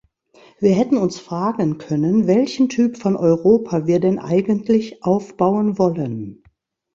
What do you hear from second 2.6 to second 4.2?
Typ von Europa wir denn